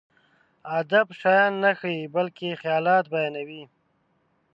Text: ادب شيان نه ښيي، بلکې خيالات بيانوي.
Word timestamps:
ادب 0.79 1.07
شيان 1.21 1.51
نه 1.63 1.71
ښيي، 1.79 2.03
بلکې 2.15 2.59
خيالات 2.61 3.05
بيانوي. 3.13 3.63